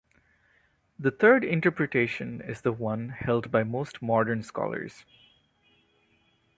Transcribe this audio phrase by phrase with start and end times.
[0.97, 5.05] The third interpretation is the one held by most modern scholars.